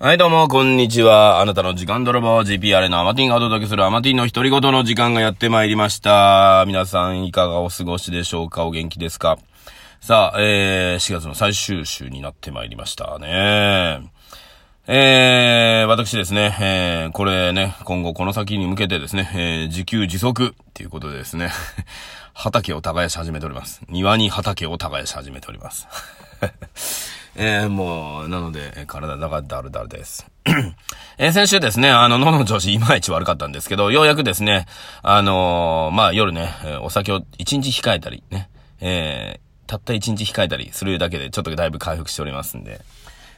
[0.00, 1.40] はい、どうも、こんにちは。
[1.40, 6.64] あなたの時間泥棒 GPR のアマティンがお届けするアマティンの独り言の時間がやってまいりました。
[6.66, 8.64] 皆さん、いかがお過ごしでしょうか？
[8.66, 9.38] お元気ですか？
[10.00, 14.10] さあ、えー、4月の最終週になってまいりましたね。
[14.88, 21.50] えー、私ですね、えー、これね、今後この先に向けてですね、えー、自給自足っていうことでですね、
[22.34, 23.80] 畑を耕し始めております。
[23.88, 25.86] 庭に畑を耕し始めております。
[27.36, 30.26] えー、もう、なので、えー体がだるだるです。
[31.18, 34.66] え先週ですね、あの、喉の調子いまいち悪かったんですけど、ようやくですね、
[35.02, 36.50] あのーまあ、夜ね、
[36.82, 38.48] お酒を一日控えたり、ね、
[38.80, 42.80] えーたった一日控えたりするだけで、ちょっとだいぶ回復しておりますんで、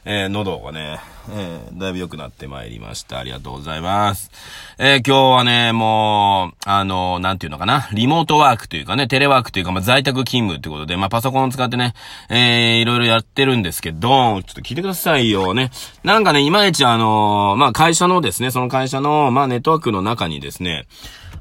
[0.09, 3.19] えー喉がね、えーだいぶ良くなってまいりました。
[3.19, 4.31] ありがとうございます。
[4.77, 11.93] えー今日はね、もう、あの、なんていうのかな、リモートワークというかね、テレワークというか、まあ、在宅勤務ってことで、まあ、パソコンを使ってね、
[12.29, 15.71] えーいろいろやってるんですけど、ちょっと聞いてくださいよね。
[16.05, 20.85] なんかね、いまいちあのまあ、会社のですね、その会社の、まあ、ネットワークの中にですね、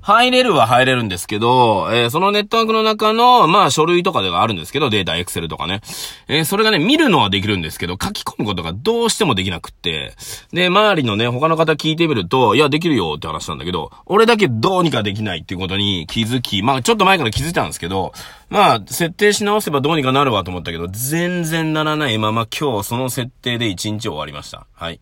[0.07, 5.81] 入れるは入れるんですけど、えーそのネットワークの中の、まあ、書類とかではあるんですけど、データ、エクセルとかね。
[6.29, 10.15] えーそれがね、見るのはできるんですけど、書き込むことがどうしてもできなくって。
[10.53, 18.13] で、周りのね、他の方聞いてみると、いや、できるよって話なんだけど、俺だけどうにかできないっていうことに気づき、まあ、ちょっと前から気づいたんですけど、
[18.49, 24.69] まあ、設定し直せばどうにかなるわと思ったけど、全然ならないまま今日その設定で1日終わりました。
[24.73, 25.01] はい。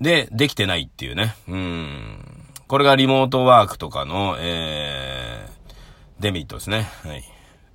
[0.00, 1.34] で、できてないっていうね。
[1.48, 2.43] うーん。
[2.74, 6.88] これがリモートワークとかの、えー、デメリットですね。
[7.04, 7.22] はい。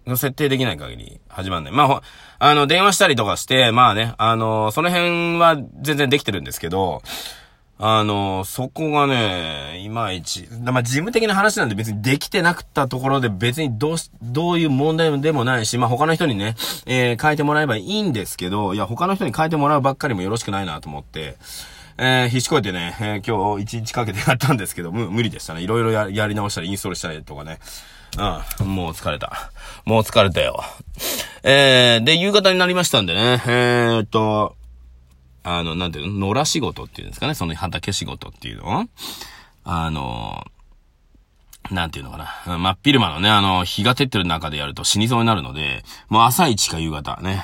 [0.05, 1.73] の設定できない限り始まんない。
[1.73, 2.01] まあ、
[2.37, 7.01] あの、電話したりとかして、まあね、あの、その辺は全然できてるんですけど、
[7.77, 16.55] あの、そこがね、いまいち、まあ、事務的な話なんで別にできてなくったところで別にどうし、どういう問題でもないし、まあ、他の人にね、
[16.85, 21.37] えー、変えてもらえばいいんですけど、いや、他の人に変えてもらうばっかりもよろしくないなと思って、
[22.01, 25.61] えー、必死こいてね、えー今日一日かけてやったんですけど、む無理でしたね。
[25.61, 27.59] いろいろややり直したり、インストールしたりとかね。
[28.59, 29.51] うん、もう疲れた。
[29.83, 30.63] もう疲れたよ。
[31.43, 34.55] えー、で、夕方になりましたんでね、えーっと、
[35.43, 36.27] あの、なんていうの？
[36.27, 38.87] 野良仕事っていうんですかね、その畑仕事っていうの？
[39.65, 40.45] あの、
[41.69, 42.57] なんていうのかな。
[42.57, 47.43] 真っ昼間のね、あの、日が照ってる中でやると死にそうになるので、もう朝一か夕方ね。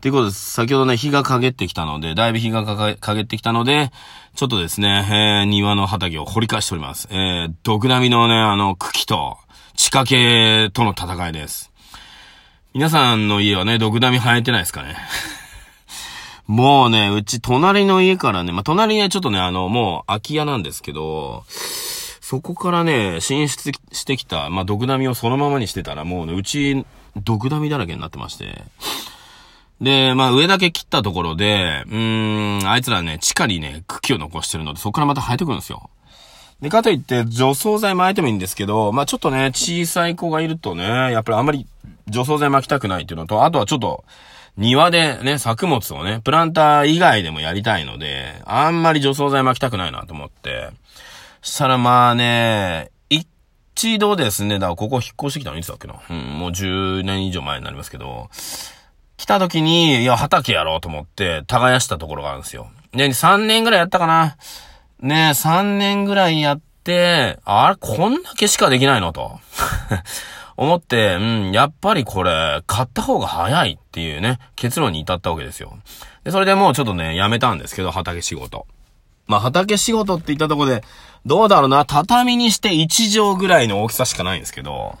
[0.00, 2.64] ということで、先ほどね、日が陰ってきたので、だいぶ日が
[3.00, 3.90] 陰ってきたので、
[4.34, 7.08] ちょっとですね、えー、庭の畑を掘り返しております。
[7.10, 9.38] えー、毒並みのね、あの、茎と、
[9.74, 11.72] 地下系との戦いです。
[12.74, 14.96] 皆さんの家はね、毒並み生えてないですかね？
[16.46, 26.84] もうね、うち隣の家からね、まあ、隣にはちょっとね、あの、もう空き家なんですけど、そこからね、進出してきた、まあ、毒ダミをそのままにしてたら、もうね、うち、
[27.16, 28.62] 毒ダミだらけになってまして。
[29.80, 35.90] で、まあ、上だけ切ったところで、うーん、あいつらね、地下にね、茎を残してるので、そこからまた生えてくるんですよ。
[36.60, 41.66] で、かといって、除草剤巻いてもいいんですけど、まあ、ちょっとね、小さい子がいるとね、やっぱりあんまり
[42.08, 44.04] 除草剤巻きたくないっていうのと、あとはちょっと、
[44.56, 50.70] 庭でね、作物をね、プランター以外でもやりたいので、あんまり除草剤巻きたくないなと思って。
[51.42, 56.00] したらまあね、一度ですね、だからここ引っ越してきたのいつだっけな。
[56.08, 58.30] うん、もう10年以上前になりますけど、
[59.16, 62.70] 来た時に、いや、畑やろうと思って、耕したところがあるんですよ。
[62.92, 64.36] で、3年ぐらいやったかな。
[65.00, 69.40] ね3年ぐらいやって、あれ、こんだけしかできないのと。
[70.58, 75.78] 思って、うん、やっぱりこれ、買った方が早いっていうね、結論に至ったわけですよ。
[76.24, 78.66] で、それでもうちょっとね、やめたんですけど、畑仕事。
[79.26, 80.84] まあ、畑仕事って言ったところで、
[81.26, 84.96] どうだろうな、畳にして1畳ぐらいの大きさしかないんですけど、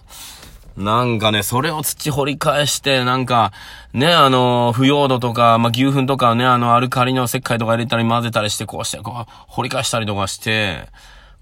[0.76, 3.52] なんかね、それを土掘り返して、なんか、
[3.94, 10.86] ね、あの、腐葉土とか、まあ、牛糞とかね、あの、アルカリの石灰とか入れたり混ぜたりして、こうして、こう、掘り返したりとかして、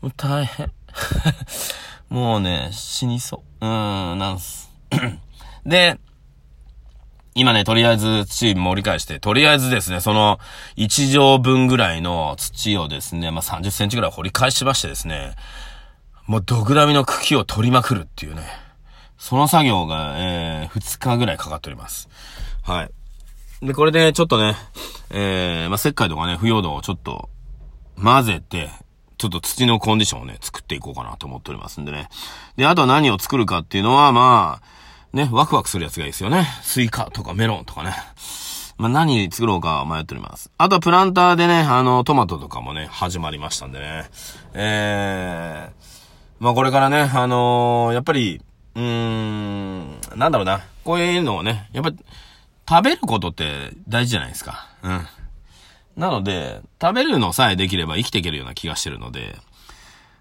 [0.01, 0.71] もう大変。
[2.11, 3.67] もうね、死にそう。
[3.67, 4.71] うーん、なんす。
[5.67, 5.99] で、
[7.35, 10.39] 今ね、とりあえず土盛り返して、とりあえずですね、その
[10.77, 15.35] 1畳分ぐらいの土をですね、まあ、30センチぐらい掘り返しましてですね、
[16.27, 18.43] もうドクダミの茎を取りまくるっていうね、
[19.25, 22.11] その作業が、えー、2日ぐらいかかっております。
[22.63, 22.83] は
[23.63, 23.67] い。
[23.67, 24.55] で、これでちょっとね、
[25.09, 27.31] えー、まあ、石灰とかね、腐葉土をちょっと
[27.97, 28.69] 混ぜて、
[29.17, 32.11] ちょっと土のコンディションをね、作っていこうかなと思っておりますんでね。
[32.59, 36.47] で、あとは何を作るかっていうのは、まあ、ね、ワクワクするやつがいいですよね。
[36.63, 37.95] スイカとかメロンとかね。
[38.77, 40.51] まあ、何作ろうか迷っております。
[40.59, 44.05] あとはプランターでね、あの、トマトとかもね、始まりましたんでね。
[44.53, 48.43] えー、まあ、これからね、あのーやっぱり、
[48.75, 50.65] うーん、なんだろうな。
[50.85, 51.93] こういうのをね、やっぱ、
[52.69, 54.69] 食べることって大事じゃないですか。
[54.83, 55.07] うん。
[55.97, 59.37] なので、食べるのさえできれば生きていけるような気がしてるので、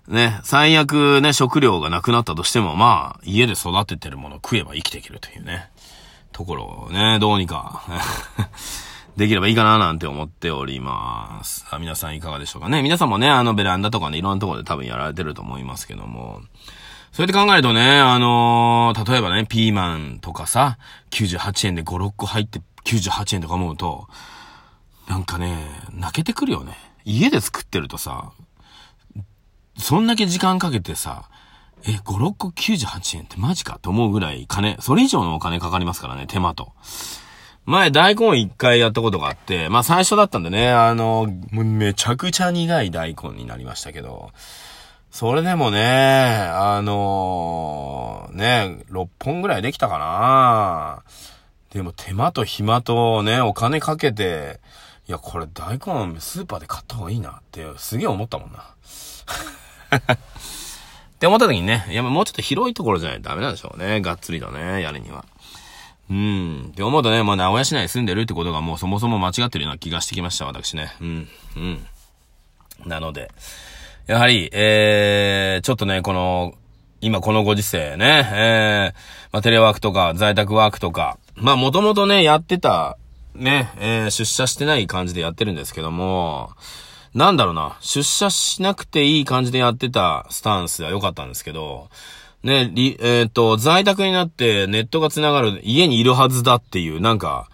[0.07, 5.69] ね、最悪ね、食料がなくなったとしても、まあ、家で育ててるものを食えば生きていけるというね、
[6.33, 7.83] ところをね、どうにか
[9.15, 11.65] できればいいかななんて思っております。
[11.69, 12.81] あ皆さんいかがでしょうかね。
[12.81, 16.41] 皆さんもね、あのベランダとかね、いろんなところで多分やられてると思いますけども、
[17.13, 20.80] そうやって考えるとね、あのー、例えばね、ピーマンとかさ、
[21.12, 24.07] 98円で5、6個入って98円とか思うと、
[25.07, 26.75] なんかね、泣けてくるよね。
[27.06, 28.31] 家で作ってるとさ、
[29.77, 31.30] そんだけ時間かけてさ、
[31.86, 36.71] え、5、6個98円ってマジかって思うぐらい金、それ以上のお金かかりますからね、手間と。
[37.66, 44.31] 前大根一回やったことがあって、まあ最初だったんでね、あの、めちゃくちゃ苦い大根になりましたけど、
[45.13, 51.04] それでもね、あのー、ね、6本ぐらいできたかな
[51.69, 54.60] でも手間と暇とね、お金かけて、
[55.07, 58.57] いや、これ大根スーパーで買った方がいいなってすげえ思ったもんな。
[59.94, 60.18] っ
[61.19, 64.01] て思った時にね、いや、もうちょっと広いところじゃないとダメなんでしょうね。
[64.01, 65.25] がっつりとね、やるには。
[66.09, 66.69] うん。
[66.71, 70.92] って思うとね、もう名古屋市内に住んでるってことがもうそもそも間違ってるような気がしてきました、私ね。
[71.00, 71.30] うん。
[71.56, 71.88] うん。
[72.88, 73.30] なので、
[74.05, 76.55] やはり、えー、ちょっとね、この、
[77.00, 79.00] 今このご時世ね、えー、
[79.31, 82.97] まあ、テレワークとか、在宅ワークとか、まあ、もともとね、やってた、
[83.33, 86.51] ね、えー、出社してない感じでやってるんですけども、
[87.13, 91.89] なんだろうな、出社しなくていい感じでやってたスタンスは良かったんですけど、
[92.44, 97.47] ね、り、えっ、と、在宅になってネットが繋がる、家にいるはずだっていう、なんか、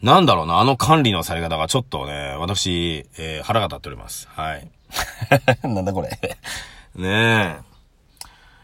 [0.00, 4.26] なんだろうな、あの管理のされ方がちょっとね、私、えー、腹が立っております。
[4.28, 4.68] はい。
[5.62, 6.08] なんだこれ
[6.96, 7.72] ねえ。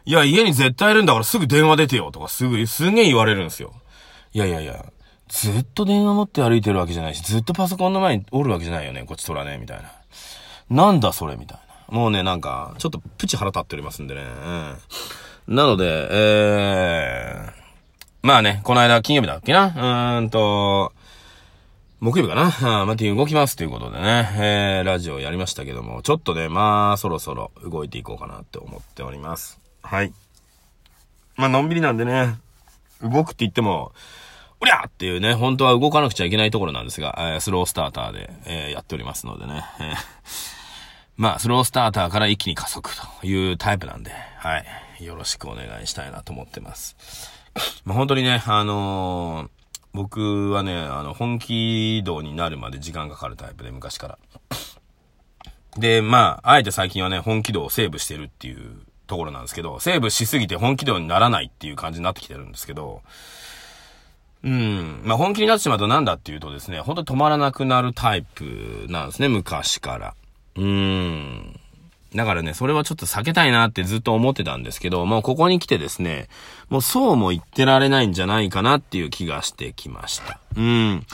[0.04, 3.74] いや、家に絶対いるんだからすぐ電話出てよとかすぐ、すげえ言われるんですよ。
[4.32, 4.84] いやいやいや、
[5.28, 9.92] ずっと電話持って歩いてるわけじゃないし、ずっとパソコンの前におるわけじゃないよね、こっちとらね、みたいな。
[10.70, 11.58] なんだそれ、みたい
[11.90, 11.98] な。
[11.98, 14.22] もうね、なんか、ちょっとプチ腹立っておりますんでね。
[15.48, 17.52] うん、なので、えー、
[18.22, 20.92] まあね、この間金曜日だっけなうーんと、
[22.00, 22.82] 木曜日かな？
[22.82, 29.58] あ まあ、動きますということでね、えー、ラジオやりましたけども、ちょっとね、まあ、そろそろ動いていこうかなって思っております。
[29.82, 30.12] はい。
[31.34, 32.36] まあ、のんびりなんでね、
[33.02, 33.92] 動くって言っても、
[34.60, 39.96] おりゃっていうね、本当は動かなくちゃいけないところなんですが、えー、スロースターターで、えー、やっておりますのでね、えー、
[41.16, 42.90] まあ、スロースターターから一気に加速
[43.20, 45.04] というタイプなんで、はい。
[45.04, 46.96] よろしくお願いしたいなと思ってます。
[47.84, 49.57] まあ、本当にね、あのー
[49.98, 54.18] 僕はね、あの、本気度になるまで時間かかるタイプで、昔から。
[55.76, 58.76] で、まあ、あえて最近はね、本気度をセーブしてるっていう
[59.08, 63.02] ところなんですけど、セーブしすぎて本気度にならないっていう感じになってきてるんですけど、
[64.44, 65.00] うん。
[65.02, 70.14] まあ、本気になってしまうとなんだっていうとですね、本当に止まらなくなるタイプなんですね、昔から。
[70.54, 71.60] うーん。
[72.14, 76.28] だからね、それはちょっと避けたいなってずっと思ってたんですけど、もうここに来てですね、
[76.70, 80.38] もうそうも言ってられないんじゃないかなっていう気がしてきました。
[80.56, 81.06] うん。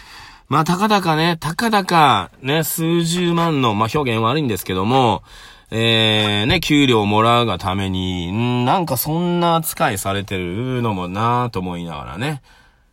[0.49, 5.23] まあ、たかだかね、たかだか、ね、数十万の、まあ、表現悪いんですけども、
[5.71, 12.43] えー、ね、給料をもらうがために、んなんかそんな扱いされてるのもなぁと思いながらね。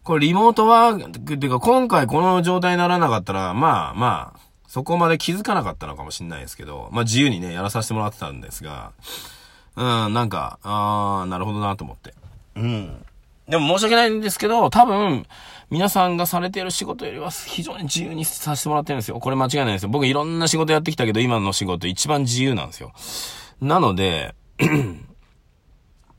[0.04, 4.40] これリモートワーク、っていうか今回この状態にならなかったら、まあまあ、
[4.72, 8.94] そこまで気づかなかったのかもしれないですけど、まあ自由にね、やらさせてもらってたんですが、
[9.76, 12.14] うん、なんか、あー、なるほどなと思って。
[12.56, 13.06] うん。
[13.50, 15.26] でも申し訳ないんですけど、多分、
[15.72, 19.20] 皆さんがされている仕事よりは非常に自由にさせてもらってるんですよ。
[19.20, 19.90] これ間違いないですよ。
[19.90, 22.94] 僕いろんな仕事やってきたけど、今の仕事一番自由なんですよ。
[23.60, 24.34] なので、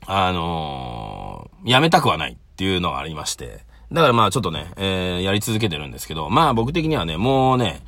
[0.05, 3.61] あのー、やめたくはないっていうのがありまして。
[3.91, 7.81] だからまあちょっとね、えー、やり続けてるんですけど、まあ僕的にはね、もうね、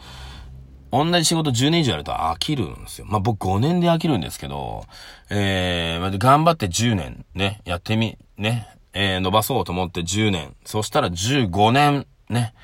[0.94, 3.06] 同じ仕事10年以上やると飽きるんですよ。
[3.08, 4.84] まあ、僕5年で飽きるんですけど、
[5.28, 10.54] えー、頑張って10年ね、やってみ、ね、えー、伸ばそうと思って10年。
[10.64, 12.54] そしたら15年、ね、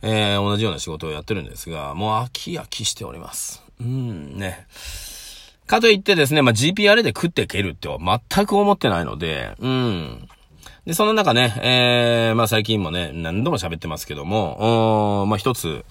[0.00, 3.62] えー、同じような仕事をやってるんですが、もう飽き飽きしております。
[3.80, 4.66] うん、ね。
[5.66, 10.28] かといってですね、まあ、GPR で食っていけるっては全く思ってないので、うん。
[10.86, 15.84] で、その中ね、えー、まあ、最近もね、何度も喋ってますけども、おまあ、一つ、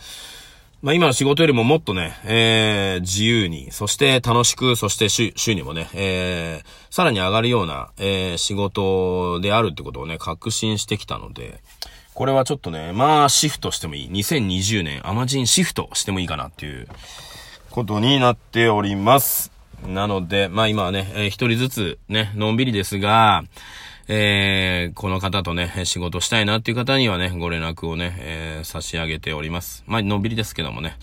[0.86, 11.60] まあ今の仕事よりももっとね、えー、自由に、そして楽しく、そして収入もね、えー、さらに上がるような、えー、仕事であるってことをね、確信してきたので、
[12.14, 14.12] これはちょっとね、まあシフトしてもいい。
[14.12, 16.88] 2020年アマジンシフトしてもいいかなっていう
[17.72, 19.52] ことになっております。
[19.88, 23.44] なので、まあ今はね、えー、一人ずつね、のんびりですが、
[24.08, 29.84] えー、この方とね、仕事したいなっていう方にはね、ご連絡をね、えー、差し上げております。
[29.88, 30.98] まあ、のんびりですけどもね。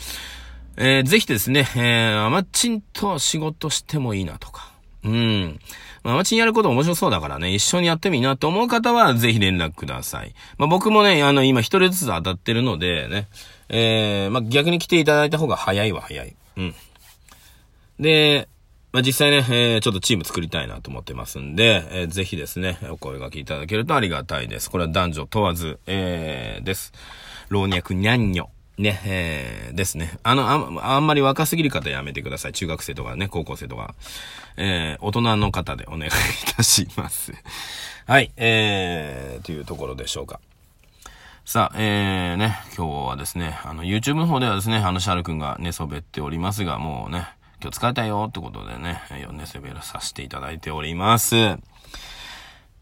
[0.76, 4.72] えー、ぜひですね、えー、アマチンと仕事してもいいなとか。
[5.04, 5.60] うん。
[6.04, 10.34] まあ、アマチンやること面白そうだからね、一緒にやってもいいなと思う方は、ぜひ連絡ください。
[10.56, 13.28] まあ、僕もね、あの、今一人ずつ当たってるので、ね、
[13.68, 16.36] えー、まあ、逆に来ていただいた方が早いは早い。
[16.56, 16.74] うん。
[17.98, 18.48] で、
[18.92, 24.70] まあ、実際ね、えー、ちょっとチーム作りたいなと思ってますんで、えー、ぜひですね、お声掛けいただけるとありがたいです。
[24.70, 26.92] これは男女問わず、えー、です。
[27.48, 28.50] 老若にゃんにょ。
[28.76, 30.18] ね、えー、ですね。
[30.22, 32.52] あの、あ、あんまり若すぎる方やめてください。
[32.52, 33.94] 中学生とかね、高校生とか。
[34.58, 36.10] えー、大人の方でお願いい
[36.54, 37.32] たします。
[38.06, 40.38] はい、えー、というところでしょうか。
[41.46, 47.26] さあ、えー、ね、今日はですね、あの、YouTube の方ではですね、あの、シャル君が寝そべっておりますが、もうね、
[47.62, 49.00] 今日疲れたよってことでね、
[49.30, 51.36] 寝そべらさせていただいております。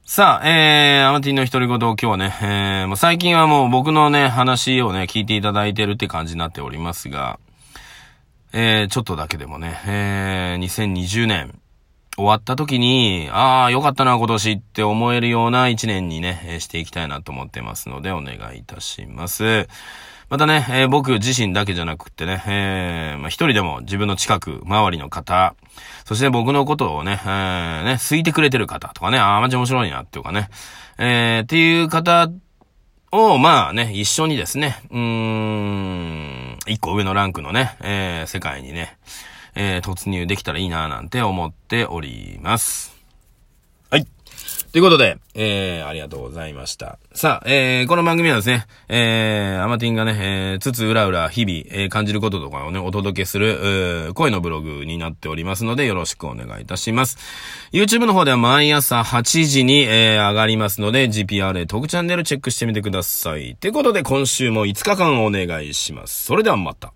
[0.07, 7.39] さあ、えー、アマティンの独り言今日はね、えー、もう最近はもう僕のね、話をね、聞いていただいてるって感じになっておりますが、
[8.55, 11.61] えー、ちょっとだけでもね、えー、2020年
[12.17, 19.69] 終わった時に、ああ、よかったな、今年って思えるような一年にね、していきたいなと思ってますので、お願いいたします。
[20.31, 25.57] またね、えー、僕自身だけじゃなくってね、えー、まあ、一人でも自分の近く、周りの方、
[26.05, 30.49] そして僕のことをね、えー、ね、好いてくれてる方とかね、ああ、マジ面白いなっていうかね、
[30.99, 32.31] えー、っていう方
[33.11, 38.99] を、まあね、一緒にですね、うーん、一個上のランクのね、えー、世界にね、
[39.57, 43.00] えー、突入できたらいいななんて思っております。
[44.73, 47.01] ということで、えー、ありがとうございました。
[47.13, 57.19] さあ、えー、この番組はですね、えー、アマティンがね、えー、つつ裏裏日々、えー、感じることとかをね、お届けする、えー、声のブログになっておりますので、よろしくお願いいたします。
[57.73, 63.57] YouTube の方では毎朝8時に、えー、上がりますので、GPRA トークチャンネルチェックしてみてください。
[63.57, 66.27] ということで、今週も5日間お願いします。
[66.27, 66.93] それではまた。